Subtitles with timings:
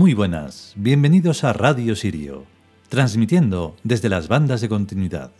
[0.00, 2.46] Muy buenas, bienvenidos a Radio Sirio,
[2.88, 5.30] transmitiendo desde las bandas de continuidad.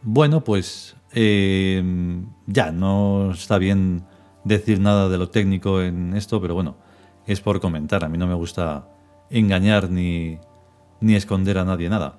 [0.00, 1.82] Bueno, pues eh,
[2.46, 4.06] ya no está bien
[4.44, 6.78] decir nada de lo técnico en esto, pero bueno,
[7.26, 8.02] es por comentar.
[8.02, 8.88] A mí no me gusta
[9.28, 10.38] engañar ni,
[11.02, 12.18] ni esconder a nadie nada.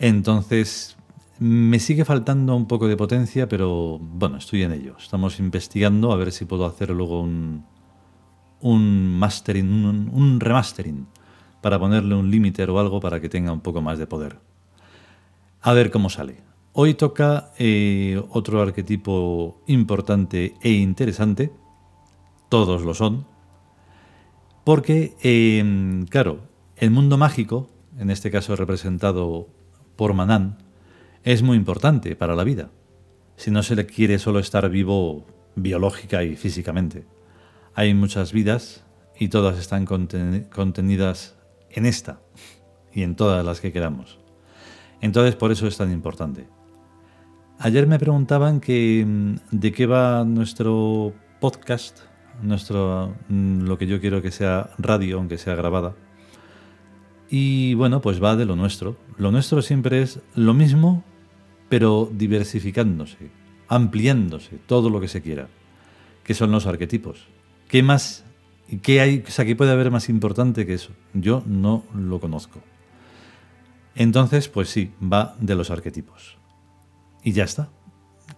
[0.00, 0.96] Entonces,
[1.40, 4.96] me sigue faltando un poco de potencia, pero bueno, estoy en ello.
[4.98, 7.64] Estamos investigando a ver si puedo hacer luego un,
[8.60, 11.06] un mastering, un, remastering,
[11.60, 14.40] para ponerle un limiter o algo para que tenga un poco más de poder.
[15.62, 16.42] A ver cómo sale.
[16.72, 21.52] Hoy toca eh, otro arquetipo importante e interesante.
[22.48, 23.26] Todos lo son.
[24.64, 26.40] Porque, eh, claro,
[26.76, 29.48] el mundo mágico, en este caso representado
[29.96, 30.58] por Manan,
[31.24, 32.70] es muy importante para la vida,
[33.36, 37.06] si no se le quiere solo estar vivo biológica y físicamente.
[37.74, 38.84] Hay muchas vidas
[39.18, 41.36] y todas están contenidas
[41.70, 42.20] en esta
[42.92, 44.18] y en todas las que queramos.
[45.00, 46.48] Entonces por eso es tan importante.
[47.60, 51.98] Ayer me preguntaban que, mm, de qué va nuestro podcast,
[52.40, 55.94] nuestro, mm, lo que yo quiero que sea radio, aunque sea grabada.
[57.30, 58.96] Y bueno, pues va de lo nuestro.
[59.16, 61.04] Lo nuestro siempre es lo mismo,
[61.68, 63.30] pero diversificándose,
[63.68, 65.48] ampliándose, todo lo que se quiera,
[66.24, 67.26] que son los arquetipos.
[67.68, 68.24] ¿Qué más,
[68.82, 70.92] qué hay, o sea, qué puede haber más importante que eso?
[71.12, 72.60] Yo no lo conozco.
[73.94, 76.38] Entonces, pues sí, va de los arquetipos.
[77.22, 77.68] Y ya está.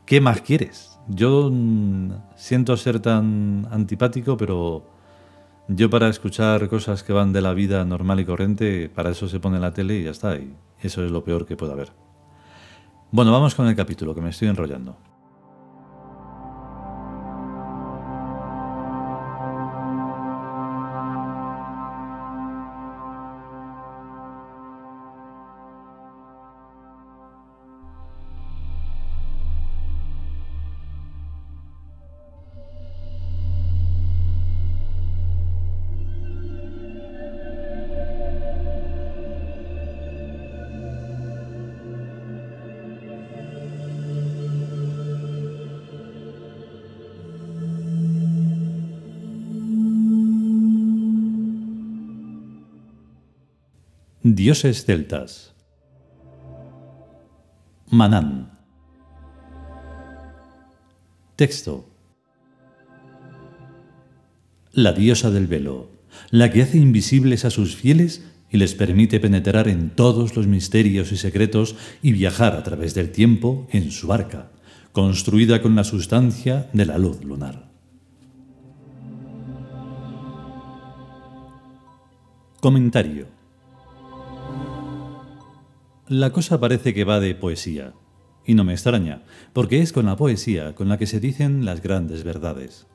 [0.06, 0.98] ¿Qué más quieres?
[1.06, 4.84] Yo mm, siento ser tan antipático, pero
[5.72, 9.38] yo para escuchar cosas que van de la vida normal y corriente, para eso se
[9.38, 10.34] pone la tele y ya está.
[10.34, 11.92] Y eso es lo peor que puede haber.
[13.12, 14.96] Bueno, vamos con el capítulo, que me estoy enrollando.
[54.22, 55.54] Dioses celtas.
[57.88, 58.50] Manán.
[61.36, 61.88] Texto.
[64.72, 65.88] La diosa del velo,
[66.30, 71.12] la que hace invisibles a sus fieles y les permite penetrar en todos los misterios
[71.12, 74.50] y secretos y viajar a través del tiempo en su barca,
[74.92, 77.70] construida con la sustancia de la luz lunar.
[82.60, 83.39] Comentario.
[86.10, 87.92] La cosa parece que va de poesía.
[88.44, 89.22] Y no me extraña,
[89.52, 92.88] porque es con la poesía con la que se dicen las grandes verdades.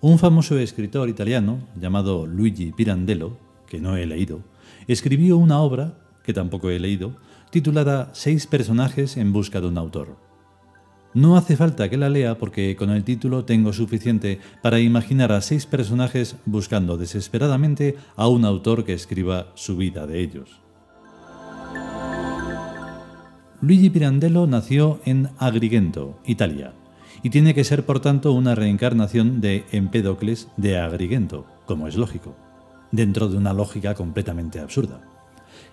[0.00, 4.40] Un famoso escritor italiano llamado Luigi Pirandello, que no he leído,
[4.88, 7.16] escribió una obra, que tampoco he leído,
[7.50, 10.16] titulada Seis personajes en busca de un autor.
[11.12, 15.42] No hace falta que la lea porque con el título tengo suficiente para imaginar a
[15.42, 20.65] seis personajes buscando desesperadamente a un autor que escriba su vida de ellos.
[23.62, 26.74] Luigi Pirandello nació en Agrigento, Italia,
[27.22, 32.36] y tiene que ser por tanto una reencarnación de Empédocles de Agrigento, como es lógico,
[32.92, 35.00] dentro de una lógica completamente absurda.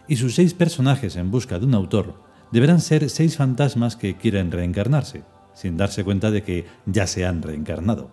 [0.08, 2.22] Y sus seis personajes en busca de un autor
[2.52, 7.42] deberán ser seis fantasmas que quieren reencarnarse, sin darse cuenta de que ya se han
[7.42, 8.12] reencarnado.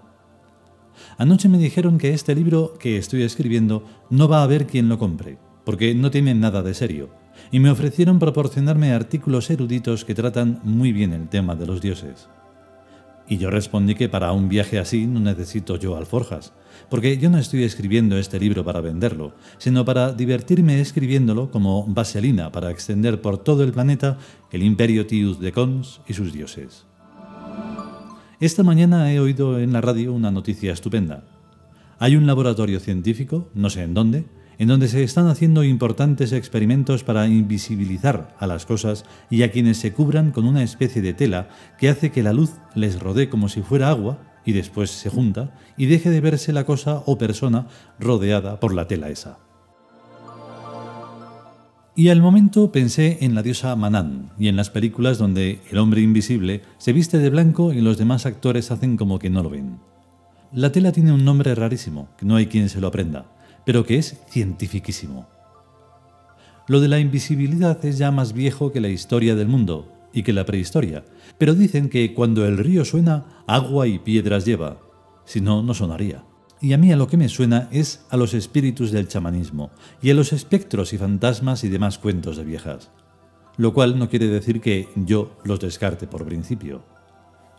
[1.16, 4.99] Anoche me dijeron que este libro que estoy escribiendo no va a haber quien lo
[4.99, 7.19] compre, porque no tiene nada de serio,
[7.50, 12.28] y me ofrecieron proporcionarme artículos eruditos que tratan muy bien el tema de los dioses.
[13.28, 16.52] Y yo respondí que para un viaje así no necesito yo alforjas,
[16.88, 22.50] porque yo no estoy escribiendo este libro para venderlo, sino para divertirme escribiéndolo como vaselina
[22.50, 24.19] para extender por todo el planeta
[24.50, 26.87] el imperio Tius de Cons y sus dioses.
[28.40, 31.22] Esta mañana he oído en la radio una noticia estupenda.
[32.00, 34.25] Hay un laboratorio científico, no sé en dónde,
[34.60, 39.78] en donde se están haciendo importantes experimentos para invisibilizar a las cosas y a quienes
[39.78, 41.48] se cubran con una especie de tela
[41.78, 45.54] que hace que la luz les rodee como si fuera agua y después se junta
[45.78, 47.68] y deje de verse la cosa o persona
[47.98, 49.38] rodeada por la tela esa.
[51.96, 56.02] Y al momento pensé en la diosa Manan y en las películas donde el hombre
[56.02, 59.78] invisible se viste de blanco y los demás actores hacen como que no lo ven.
[60.52, 63.24] La tela tiene un nombre rarísimo, que no hay quien se lo aprenda,
[63.64, 65.28] pero que es cientifiquísimo.
[66.66, 70.32] Lo de la invisibilidad es ya más viejo que la historia del mundo y que
[70.32, 71.04] la prehistoria,
[71.38, 74.78] pero dicen que cuando el río suena, agua y piedras lleva,
[75.24, 76.24] si no, no sonaría.
[76.60, 79.70] Y a mí a lo que me suena es a los espíritus del chamanismo
[80.02, 82.90] y a los espectros y fantasmas y demás cuentos de viejas.
[83.56, 86.82] Lo cual no quiere decir que yo los descarte por principio.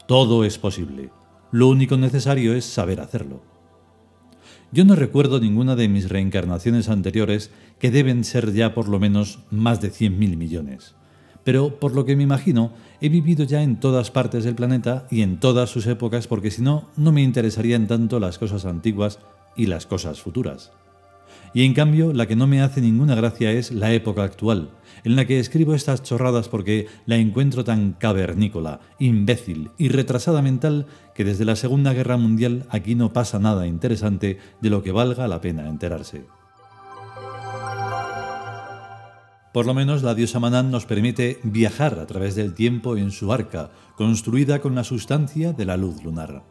[0.07, 1.09] Todo es posible.
[1.51, 3.50] Lo único necesario es saber hacerlo.
[4.71, 9.39] Yo no recuerdo ninguna de mis reencarnaciones anteriores que deben ser ya por lo menos
[9.49, 10.95] más de 100.000 millones
[11.43, 15.21] pero por lo que me imagino, he vivido ya en todas partes del planeta y
[15.21, 19.19] en todas sus épocas porque si no, no me interesarían tanto las cosas antiguas
[19.55, 20.71] y las cosas futuras.
[21.53, 24.69] Y en cambio, la que no me hace ninguna gracia es la época actual,
[25.03, 30.85] en la que escribo estas chorradas porque la encuentro tan cavernícola, imbécil y retrasada mental
[31.13, 35.27] que desde la Segunda Guerra Mundial aquí no pasa nada interesante de lo que valga
[35.27, 36.25] la pena enterarse.
[39.53, 43.33] Por lo menos la diosa Manan nos permite viajar a través del tiempo en su
[43.33, 46.43] arca, construida con la sustancia de la luz lunar.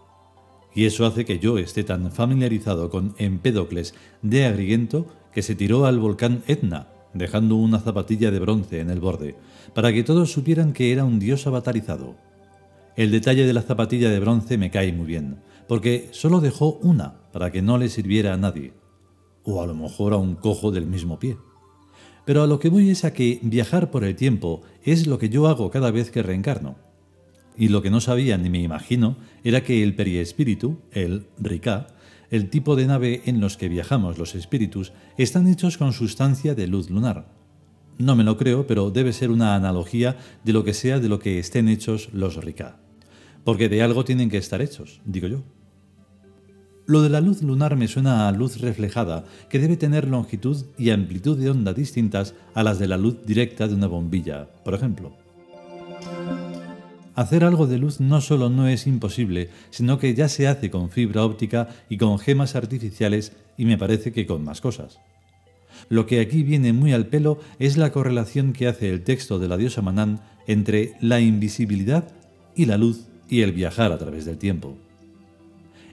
[0.75, 5.87] Y eso hace que yo esté tan familiarizado con Empédocles de Agrigento que se tiró
[5.87, 9.37] al volcán Etna, dejando una zapatilla de bronce en el borde,
[9.75, 12.17] para que todos supieran que era un dios avatarizado.
[12.97, 15.39] El detalle de la zapatilla de bronce me cae muy bien,
[15.69, 18.75] porque solo dejó una para que no le sirviera a nadie,
[19.45, 21.37] o a lo mejor a un cojo del mismo pie.
[22.25, 25.29] Pero a lo que voy es a que viajar por el tiempo es lo que
[25.29, 26.77] yo hago cada vez que reencarno.
[27.61, 31.89] Y lo que no sabía ni me imagino era que el periespíritu, el Rika,
[32.31, 36.67] el tipo de nave en los que viajamos los espíritus, están hechos con sustancia de
[36.67, 37.27] luz lunar.
[37.99, 41.19] No me lo creo, pero debe ser una analogía de lo que sea de lo
[41.19, 42.81] que estén hechos los Rika.
[43.45, 45.43] Porque de algo tienen que estar hechos, digo yo.
[46.87, 50.89] Lo de la luz lunar me suena a luz reflejada, que debe tener longitud y
[50.89, 55.13] amplitud de onda distintas a las de la luz directa de una bombilla, por ejemplo.
[57.21, 60.89] Hacer algo de luz no solo no es imposible, sino que ya se hace con
[60.89, 65.01] fibra óptica y con gemas artificiales y me parece que con más cosas.
[65.91, 69.49] Lo que aquí viene muy al pelo es la correlación que hace el texto de
[69.49, 72.11] la diosa Manán entre la invisibilidad
[72.57, 74.79] y la luz y el viajar a través del tiempo.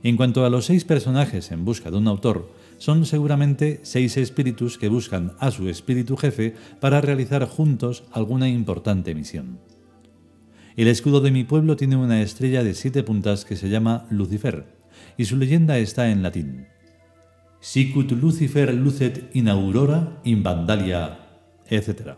[0.03, 4.77] En cuanto a los seis personajes en busca de un autor, son seguramente seis espíritus
[4.77, 9.59] que buscan a su espíritu jefe para realizar juntos alguna importante misión.
[10.77, 14.67] El escudo de mi pueblo tiene una estrella de siete puntas que se llama Lucifer,
[15.17, 16.67] y su leyenda está en latín.
[17.59, 21.17] Sicut Lucifer lucet in aurora in vandalia,
[21.67, 22.11] etc.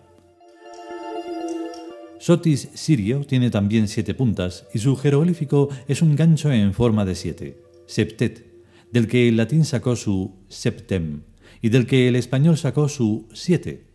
[2.20, 7.16] Sotis Sirio tiene también siete puntas y su jeroglífico es un gancho en forma de
[7.16, 8.46] siete septet,
[8.92, 11.22] del que el latín sacó su septem
[11.62, 13.88] y del que el español sacó su siete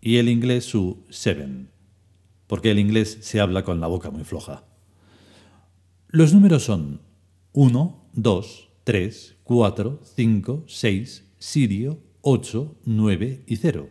[0.00, 1.71] y el inglés su seven,
[2.52, 4.66] porque el inglés se habla con la boca muy floja.
[6.08, 7.00] Los números son
[7.54, 13.88] 1, 2, 3, 4, 5, 6, Sirio, 8, 9 y 0.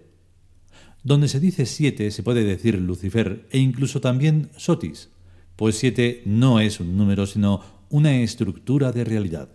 [1.02, 5.10] Donde se dice 7 se puede decir Lucifer e incluso también Sotis,
[5.56, 9.50] pues 7 no es un número sino una estructura de realidad.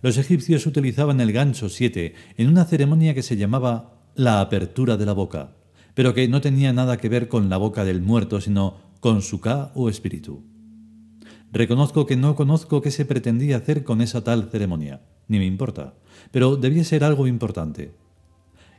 [0.00, 5.04] Los egipcios utilizaban el gancho 7 en una ceremonia que se llamaba la apertura de
[5.04, 5.56] la boca,
[5.96, 9.40] pero que no tenía nada que ver con la boca del muerto, sino con su
[9.40, 10.44] ka o espíritu.
[11.50, 15.94] Reconozco que no conozco qué se pretendía hacer con esa tal ceremonia, ni me importa,
[16.32, 17.94] pero debía ser algo importante.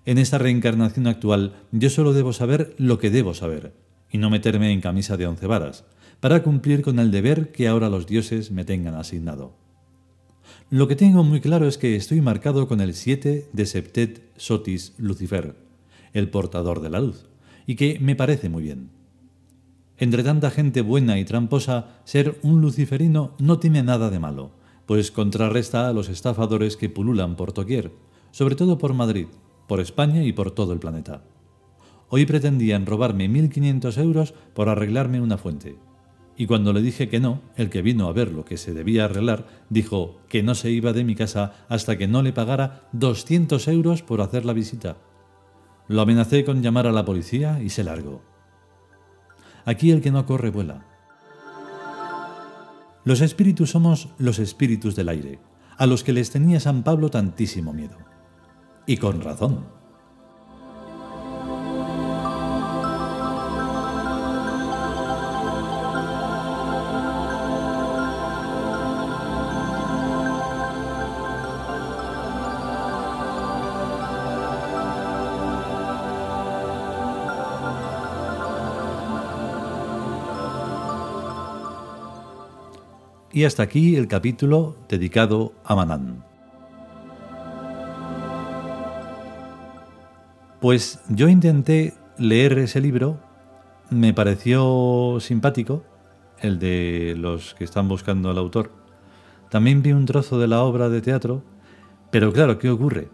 [0.05, 3.73] En esta reencarnación actual yo solo debo saber lo que debo saber,
[4.11, 5.85] y no meterme en camisa de once varas,
[6.19, 9.55] para cumplir con el deber que ahora los dioses me tengan asignado.
[10.69, 14.93] Lo que tengo muy claro es que estoy marcado con el 7 de Septet Sotis
[14.99, 15.66] Lucifer,
[16.17, 17.27] el portador de la luz,
[17.65, 18.89] y que me parece muy bien.
[19.97, 24.51] Entre tanta gente buena y tramposa, ser un luciferino no tiene nada de malo,
[24.85, 27.91] pues contrarresta a los estafadores que pululan por Toquier,
[28.31, 29.27] sobre todo por Madrid,
[29.67, 31.23] por España y por todo el planeta.
[32.09, 35.77] Hoy pretendían robarme 1.500 euros por arreglarme una fuente.
[36.37, 39.05] Y cuando le dije que no, el que vino a ver lo que se debía
[39.05, 43.67] arreglar dijo que no se iba de mi casa hasta que no le pagara 200
[43.67, 44.97] euros por hacer la visita.
[45.87, 48.21] Lo amenacé con llamar a la policía y se largó.
[49.65, 50.85] Aquí el que no corre vuela.
[53.05, 55.39] Los espíritus somos los espíritus del aire,
[55.77, 57.97] a los que les tenía San Pablo tantísimo miedo.
[58.85, 59.76] Y con razón.
[83.37, 86.23] Y hasta aquí el capítulo dedicado a Manán.
[90.59, 93.19] Pues yo intenté leer ese libro,
[93.91, 95.83] me pareció simpático,
[96.39, 98.71] el de los que están buscando al autor.
[99.51, 101.43] También vi un trozo de la obra de teatro,
[102.09, 103.07] pero claro, ¿qué ocurre?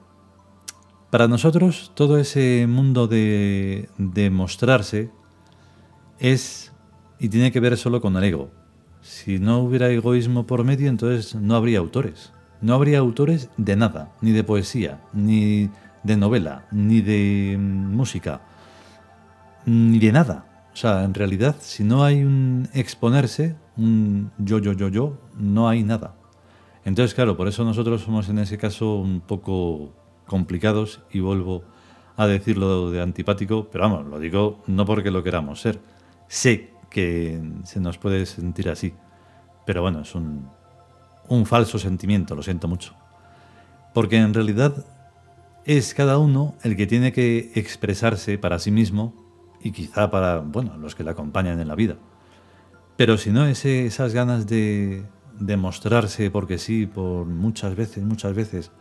[1.10, 5.12] Para nosotros todo ese mundo de, de mostrarse
[6.18, 6.72] es
[7.20, 8.63] y tiene que ver solo con el ego.
[9.04, 12.32] Si no hubiera egoísmo por medio, entonces no habría autores.
[12.62, 15.70] No habría autores de nada, ni de poesía, ni
[16.04, 18.40] de novela, ni de mm, música,
[19.66, 20.46] ni de nada.
[20.74, 25.68] O sea, en realidad, si no hay un exponerse, un yo, yo, yo, yo, no
[25.68, 26.16] hay nada.
[26.86, 29.92] Entonces, claro, por eso nosotros somos en ese caso un poco
[30.26, 31.64] complicados y vuelvo
[32.16, 35.82] a decirlo de antipático, pero vamos, lo digo no porque lo queramos ser.
[36.30, 38.94] Sé que se nos puede sentir así,
[39.66, 40.48] pero bueno, es un,
[41.28, 42.94] un falso sentimiento, lo siento mucho.
[43.94, 44.86] Porque en realidad
[45.66, 49.14] es cada uno el que tiene que expresarse para sí mismo
[49.62, 51.98] y quizá para, bueno, los que le acompañan en la vida.
[52.96, 55.06] Pero si no, ese, esas ganas de,
[55.40, 58.72] de mostrarse porque sí, por muchas veces, muchas veces,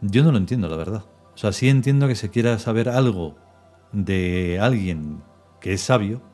[0.00, 1.04] yo no lo entiendo, la verdad.
[1.34, 3.36] O sea, sí entiendo que se quiera saber algo
[3.92, 5.22] de alguien
[5.60, 6.29] que es sabio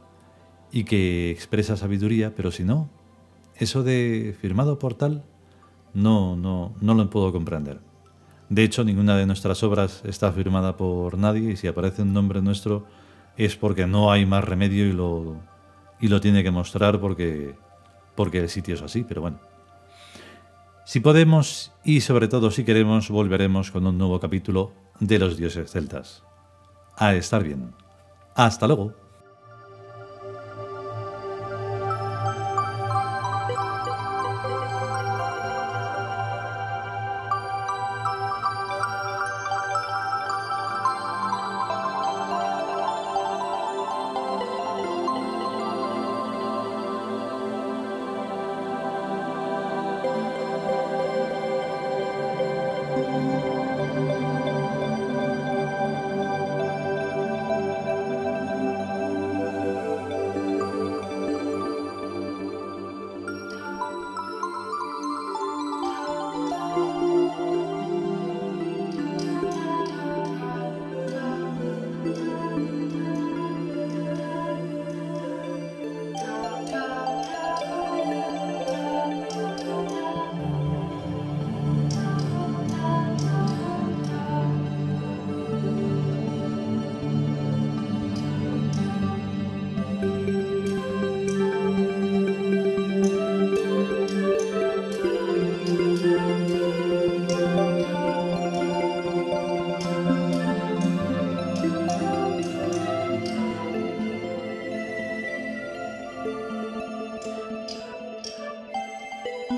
[0.76, 2.90] y que expresa sabiduría, pero si no,
[3.54, 5.24] eso de firmado por tal,
[5.94, 7.80] no, no, no lo puedo comprender.
[8.50, 12.42] De hecho, ninguna de nuestras obras está firmada por nadie y si aparece un nombre
[12.42, 12.84] nuestro
[13.38, 15.40] es porque no hay más remedio y lo,
[15.98, 17.54] y lo tiene que mostrar porque,
[18.14, 19.40] porque el sitio es así, pero bueno.
[20.84, 25.70] Si podemos y sobre todo si queremos, volveremos con un nuevo capítulo de los dioses
[25.70, 26.22] celtas.
[26.98, 27.72] A estar bien.
[28.34, 29.05] Hasta luego.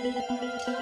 [0.00, 0.77] Música